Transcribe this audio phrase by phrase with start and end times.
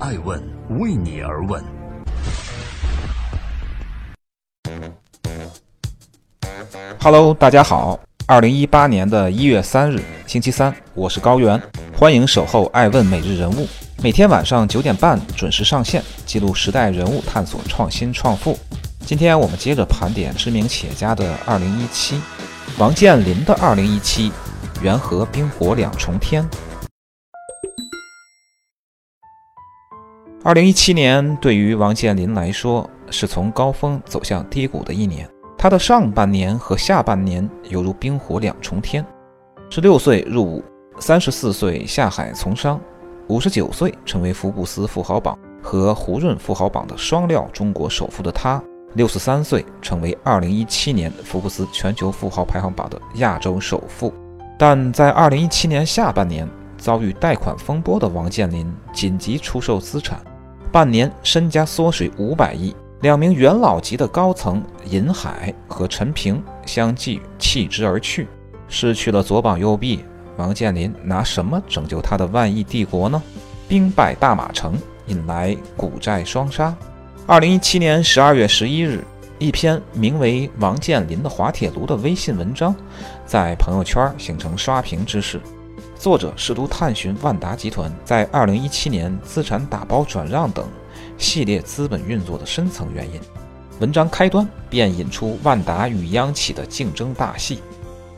[0.00, 0.42] 爱问
[0.80, 1.62] 为你而问。
[7.00, 8.00] Hello，大家好。
[8.26, 11.60] 二零一八年的一月三日，星期三，我是高原，
[11.96, 13.68] 欢迎守候爱问每日人物，
[14.02, 18.58] 每天晚上九点半准时上线，记录时代人物，探索创新创富。
[19.00, 22.20] 今天我们接着盘点知名企业家的二零一七，
[22.78, 24.32] 王健林的二零一七，
[24.82, 26.44] 缘何冰火两重天？
[30.44, 35.26] 二零一七年对于王健林来说，是从高峰走向低谷的一年。
[35.56, 39.02] 他的上半年和下半年犹如冰火两重天。
[39.70, 40.62] 十六岁入伍，
[40.98, 42.78] 三十四岁下海从商，
[43.26, 48.62] 五十九岁成为福布斯富豪榜和胡润富豪榜的双料中国首富的他，
[48.96, 54.12] 六十三岁成为二零一七年福布斯全球富豪排行榜的亚洲首富。
[54.58, 60.20] 但在二零一七年下半年遭遇贷款风波的王健林紧急出售资产，
[60.74, 62.74] 半年身家缩水五百亿。
[63.02, 68.26] 两名元老级的高层尹海和陈平相继弃之而去，
[68.66, 70.04] 失去了左膀右臂，
[70.36, 73.22] 王健林拿什么拯救他的万亿帝国呢？
[73.68, 74.76] 兵败大马城，
[75.06, 76.74] 引来股债双杀。
[77.24, 79.04] 二零一七年十二月十一日，
[79.38, 82.74] 一篇名为《王健林的滑铁卢》的微信文章
[83.24, 85.40] 在朋友圈形成刷屏之势。
[85.98, 90.66] 作者试图探寻万达集团在二零一七年资产打包转让等。
[91.16, 93.20] 系列资本运作的深层原因。
[93.78, 97.60] 文章开端便引出万达与央企的竞争大戏，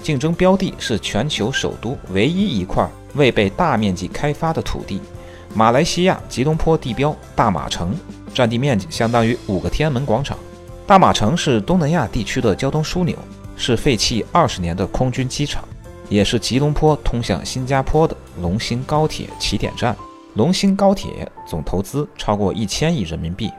[0.00, 5.00] 竞争标的是全球首都唯一一块未被大面积开发的土地——
[5.54, 7.92] 马来西亚吉隆坡地标大马城，
[8.32, 10.38] 占地面积相当于五个天安门广场。
[10.86, 13.16] 大马城是东南亚地区的交通枢纽，
[13.56, 15.64] 是废弃二十年的空军机场，
[16.08, 19.96] 也是吉隆坡通向新加坡的龙兴高铁起点站。
[20.34, 23.50] 龙兴高铁总投资超过一千亿人民币。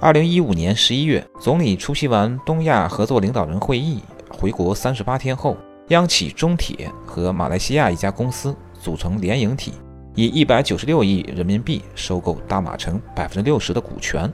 [0.00, 4.00] 二零一五年十一月，总理出席完东亚合作领导人会议
[4.30, 5.56] 回国三十八天后，
[5.88, 9.72] 央企中铁和马来西亚一家公司组成联营体，
[10.14, 14.32] 以一百九十六亿人民币收购大马城百分之六十的股权。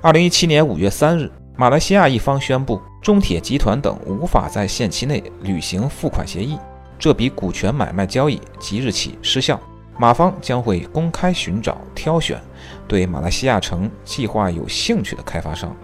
[0.00, 6.58] 二零一七年五月三日，马来西亚一方宣布，中铁集团等无法在限期内履行付款协议，
[7.04, 9.60] 这笔股权买卖交易即日起失效。
[9.98, 12.40] 马方将会公开寻找、挑选
[12.88, 15.76] 对马来西亚城计划有兴趣的开发商。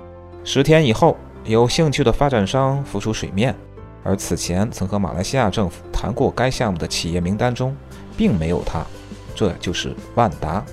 [0.45, 3.55] 十天以后，有兴趣的发展商浮出水面，
[4.03, 7.77] 而此前曾和马来西亚政府谈过该项目的企业名单中，
[8.17, 8.83] 并没有他。
[9.35, 10.65] 这就是万达。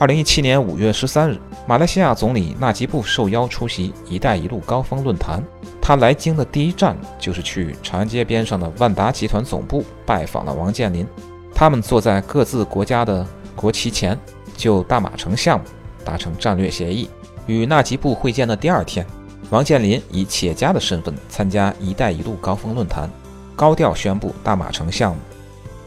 [0.00, 1.36] 二零一七年五月十三日，
[1.66, 5.42] 马来西亚总理纳吉布受邀出席“一带一路”高峰论坛。
[5.82, 11.04] 他来京的第一站就是去长安街边上的万达集团总部拜访了王健林。
[11.52, 13.26] 他们坐在各自国家的
[13.56, 14.16] 国旗前，
[14.56, 15.64] 就大马城项目
[16.04, 17.10] 达成战略协议。
[17.48, 19.04] 与纳吉布会见的第二天，
[19.50, 23.10] 王健林以企业家的身份参加“一带一路”高峰论坛，
[23.56, 25.20] 高调宣布大马城项目。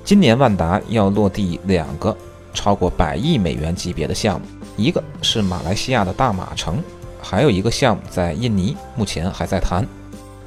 [0.04, 2.14] 今年万达要落地两个
[2.54, 4.46] 超过百亿美元级别的项目，
[4.78, 6.82] 一个是马来西亚的大马城，
[7.22, 9.86] 还有一个项目在印尼，目前还在谈。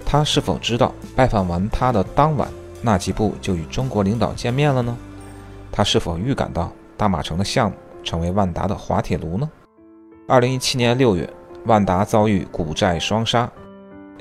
[0.05, 2.49] 他是否知道，拜访完他的当晚，
[2.83, 4.97] 纳吉布就与中国领导见面了呢？
[5.73, 9.51] 他是否预感到大马城的项目成为万达的滑铁卢呢？
[10.29, 11.29] 二零一七年六月，
[11.65, 13.51] 万达遭遇股债双杀。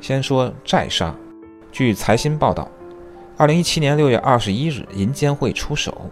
[0.02, 1.14] 先说债杀。
[1.72, 2.68] 据财新报道，
[3.36, 6.10] 二零一七年六月二十一日，银监会出手，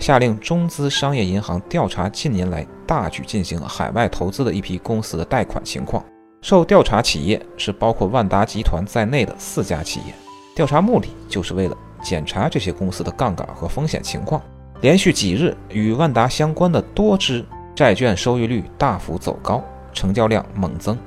[0.00, 6.04] 下令中资商业银行调查近年来大举进行海外投资的一批公司的贷款情况。
[6.42, 10.14] 受调查企业是包括万达集团在内的四家企业。
[10.56, 14.42] 调查目的就是为了检查这些公司的杠杆和风险情况。
[14.80, 17.44] 连续几日与万达相关的多只
[17.74, 19.62] 债券收益率大幅走高，
[19.92, 20.98] 成交量猛增。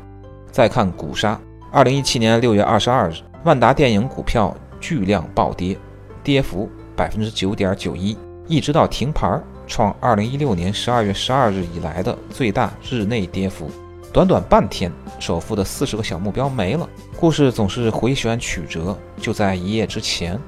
[0.49, 1.39] 再看股杀，
[1.71, 5.77] 二零一七年六月二十二日，万达电影股票巨量暴跌，
[6.23, 8.17] 跌幅百分之九点九一，
[8.47, 13.69] 一直到停牌，创二零一六年十二月十二日以来的最大日内跌幅。
[14.11, 16.89] 短短半天，首富的四十个小目标没了。
[17.15, 20.39] 故事总是回旋曲折，就在一夜之前。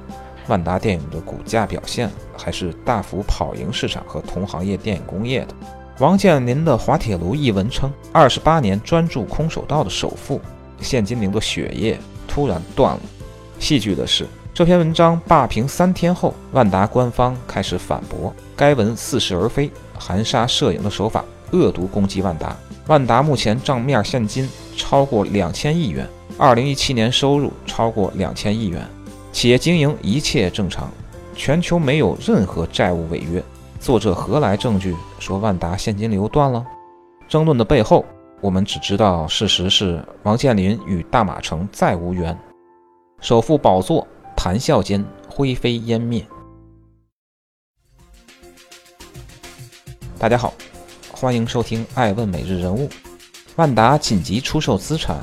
[0.47, 5.53] 万达电影的股价表现还是大幅跑赢市场和同行业电影工业的。
[5.99, 10.41] 王健林的《滑铁卢》一文称，二十八年专注空手道的首富，
[10.79, 13.01] 现金流的血液突然断了。
[13.61, 22.57] 戏剧的是，这篇文章霸屏三天后，万达官方开始反驳该文似是而非，含沙射影的手法恶毒攻击万达。
[22.87, 26.09] 万达目前账面现金超过两千亿元，
[26.39, 28.85] 二零一七年收入超过两千亿元。
[29.31, 30.89] 企业经营一切正常，
[31.35, 33.41] 全球没有任何债务违约。
[33.79, 36.65] 作者何来证据说万达现金流断了？
[37.29, 38.03] 争论的背后，
[38.41, 42.35] 我们只知道事实是王健林与大马城再无缘，
[43.21, 46.25] 首富宝座谈笑间灰飞烟灭。
[50.17, 50.51] 大家好，
[51.13, 52.89] 欢迎收听《爱问每日人物》。
[53.57, 55.21] 万达紧急出售资产，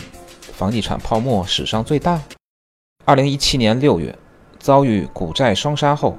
[0.53, 2.23] 房地产泡沫史上最大。
[3.05, 4.17] 二零一七年六月，
[4.61, 6.17] 遭遇股债双杀后，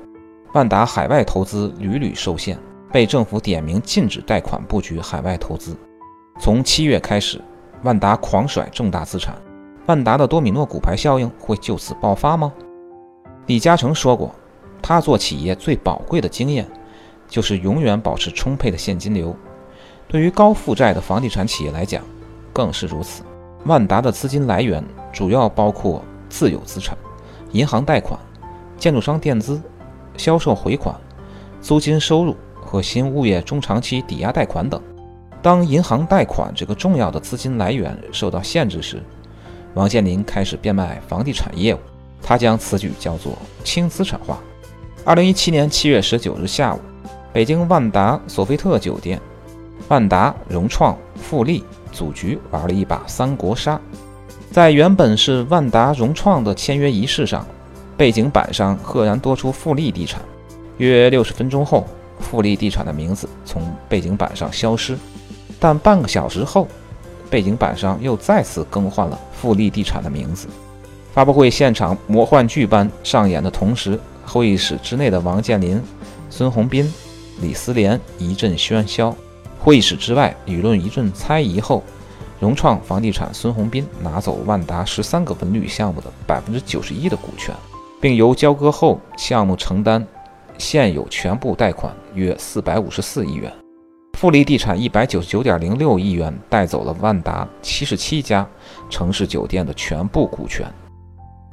[0.54, 2.60] 万达海外投资屡屡受限。
[2.92, 5.78] 被政府点名禁止贷款布局海外投资。
[6.42, 7.42] 从七月开始，
[7.84, 9.40] 万达狂甩重大资产，
[9.90, 12.54] 万达的多米诺骨牌效应会就此爆发吗？
[13.48, 14.32] 李嘉诚说过，
[14.84, 16.64] 他做企业最宝贵的经验，
[17.28, 19.36] 就是永远保持充沛的现金流。
[20.08, 22.04] 对于高负债的房地产企业来讲，
[22.54, 23.24] 更是如此。
[23.66, 26.96] 万达的资金来源主要包括自有资产、
[27.54, 28.20] 银行贷款、
[28.78, 29.60] 建筑商垫资、
[30.18, 30.96] 销售回款、
[31.62, 32.36] 租金收入。
[32.62, 34.80] 和新物业中长期抵押贷款等，
[35.42, 39.02] 当银行贷款这个重要的资金来源受到限制时，
[39.74, 41.80] 王健林开始变卖房地产业务。
[42.22, 44.40] 他将此举叫做轻资产化。
[45.06, 46.80] 二零一七年七月十九日下午，
[47.32, 49.20] 北京万达索菲特酒店，
[49.88, 53.80] 万达、融创、富力组局玩了一把三国杀。
[54.52, 57.46] 在原本是万达、融创的签约仪式上，
[57.96, 60.22] 背景板上赫然多出富力地产。
[60.78, 61.88] 约六十分钟后。
[62.22, 64.98] 富力地产的名字从背景板上消失，
[65.58, 66.68] 但半个小时后，
[67.30, 70.48] 背景板上又再次更换了富力地产的名字。
[71.14, 75.82] 发布会现场魔幻剧般上演的同时，会议室之内的王健林、
[76.30, 76.92] 孙宏斌、
[77.42, 79.14] 李思廉一阵喧嚣；
[79.60, 81.84] 会议室之外舆论一阵猜疑后，
[82.40, 87.54] 融创房地产孙宏斌拿走万达十三个文旅项目的百分之九十一的股权，
[88.00, 90.06] 并由交割后项目承担。
[90.58, 93.50] 现有全部贷款约四百五十四亿元，
[94.20, 98.46] 富力地产一百九十九点零六亿元带走了万达七十七家
[98.90, 100.68] 城市酒店的全部股权。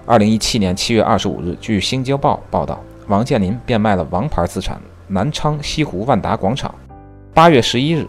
[0.04, 6.74] 二零一七年七月二十五日，据《新京报》报道，王健林变卖了王牌资产南昌西湖万达广场。
[7.32, 8.04] 八月十一日，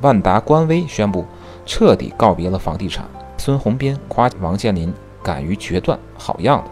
[0.00, 1.22] 万达官微宣布
[1.66, 3.04] 彻底告别了房地产。
[3.36, 4.90] 孙宏斌夸王健林
[5.22, 6.70] 敢于决断，好样的。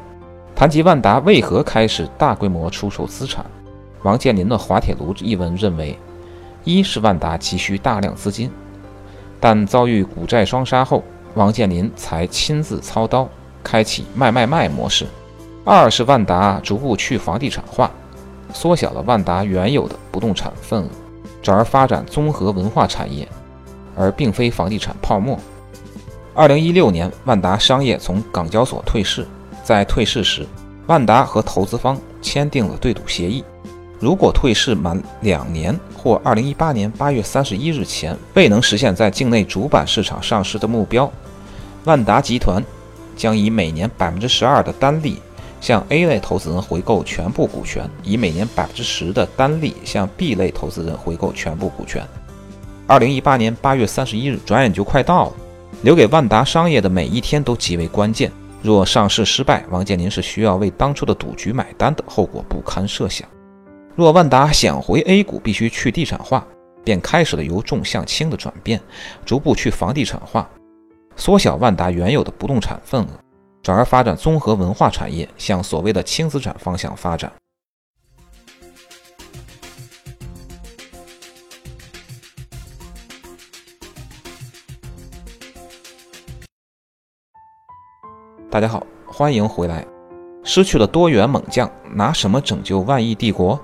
[0.55, 3.45] 谈及万达为何开始大规模出售资产？
[4.05, 5.99] 王健林的滑铁卢一文认为，
[6.67, 8.51] 一是万达急需大量资金，
[9.39, 11.05] 但遭遇股债双杀后，
[11.35, 13.29] 王健林才亲自操刀，
[13.63, 15.07] 开启卖卖卖模式；
[15.65, 17.89] 二是万达逐步去房地产化，
[18.53, 20.89] 缩小了万达原有的不动产份额，
[21.41, 23.29] 转而发展综合文化产业，
[23.97, 25.39] 而并非房地产泡沫。
[26.35, 29.25] 二零一六年，万达商业从港交所退市，
[29.63, 30.45] 在退市时，
[30.89, 33.45] 万达和投资方签订了对赌协议。
[33.99, 41.11] 如果退市满两年或二零一八年八月三十一日前未能实现在境内主板市场上市的目标，
[41.85, 42.63] 万达集团
[43.17, 45.19] 将以每年百分之十二的单利
[45.63, 52.07] 向 A 类投资人回购全部股权，以每年百分之十的单利向 B 类投资人回购全部股权。
[52.87, 55.33] 二零一八年八月三十一日转眼就快到了，
[55.83, 58.31] 留给万达商业的每一天都极为关键。
[58.63, 63.27] 若上市失败，王健林是需要为当初的赌局买单的，后果不堪设想。
[63.97, 66.47] 若万达想回 A 股，必须去地产化，
[66.85, 68.79] 便开始了由重向轻的转变，
[69.25, 70.47] 逐步去房地产化，
[71.17, 73.09] 缩小万达原有的不动产份额，
[73.63, 77.33] 转而发展综合文化产业，向所谓的轻资产方向发展。
[88.51, 89.87] 大家好，欢迎回来。
[90.45, 93.59] 失去了多元猛将，拿什么拯救万亿帝国？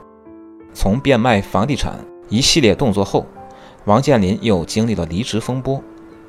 [0.74, 1.98] 从变卖房地产
[2.28, 3.26] 一系列动作后，
[3.84, 5.82] 王健林又经历了离职风波，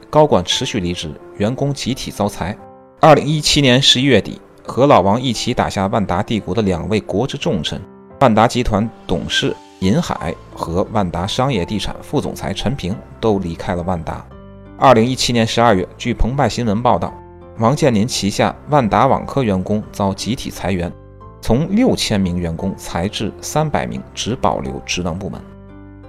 [0.10, 2.58] 高管持续离职，员工集体遭裁。
[3.00, 7.82] 二零一七年十一月底，和老王一起打下万达帝国的两位国之重臣，
[8.20, 14.26] 万达集团董事尹海和万达商业地产副总裁陈平都离开了万达。
[14.78, 17.14] 二零一七年十二月，据澎湃新闻报道，
[17.60, 20.92] 王健林旗下万达网科员工遭集体裁员。
[21.44, 25.42] 从六千名员工裁至三百名，只保留职能部门。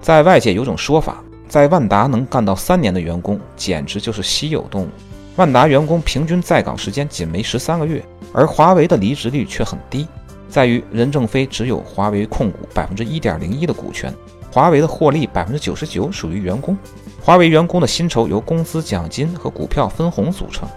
[0.01, 4.89] 在外界有种说法，在万达能干到三年的员工简直就是稀有动物。
[5.35, 8.01] 万达员工平均在岗时间仅为十三个月，
[8.33, 10.07] 而华为的离职率却很低，
[10.49, 14.15] 在于任正非只有华为控股百分之一点零一的股权，
[14.53, 16.79] 华为的获利百分之九十九属于员工。
[17.21, 20.69] 华为员工的薪酬由工资奖金和股票分红组成，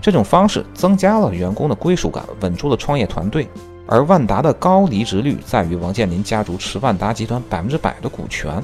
[0.00, 3.48] 这种方式增加了员工的归属感，稳住了创业团队。
[3.86, 8.62] 而万达的高离职率在于王健林家族持万达集团百分之百的股权，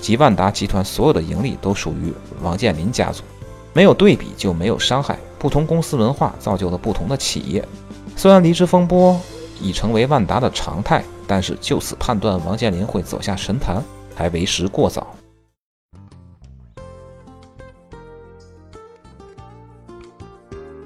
[0.00, 2.12] 即万达集团所有的盈利都属于
[2.42, 3.22] 王健林家族。
[3.74, 7.66] 没有对比就没有伤害，不同公司文化造就了不同的企业。
[8.16, 9.18] 虽然离职风波
[9.60, 13.82] 已成为万达的常态，但是就此判断王健林会走下神坛
[14.14, 15.06] 还为时过早。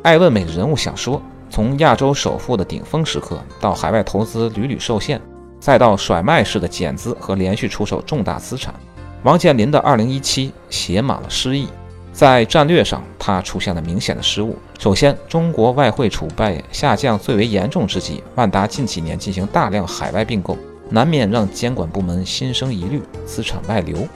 [0.03, 1.21] 爱问美人物想说：
[1.57, 5.19] 从亚洲首富的顶峰时刻，到海外投资屡屡受限，
[5.59, 8.75] 再到甩卖式的减资和连续出售重大资产，
[9.23, 11.67] 王健林的2017写满了诗意。
[12.13, 14.55] 在战略上，他出现了明显的失误。
[14.79, 20.59] 首先，中国外汇储备下降最为严重之际，万达近几年进行大量海外并购，
[20.91, 24.07] 难免让监管部门心生疑虑，资产外流。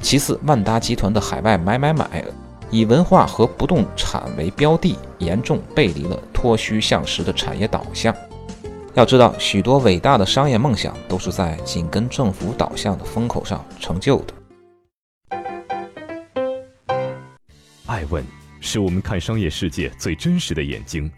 [0.00, 2.24] 其次，万达集团的海外买买买，
[2.70, 8.14] 以文化和不动产为标的，严重背离了脱虚向实的产业导向。
[8.94, 14.34] 要知道，许多伟大的商业梦想都是在紧跟政府导向的风口上成就的。
[17.86, 18.24] 爱问
[18.60, 21.10] 是我们看商业世界最真实的眼睛。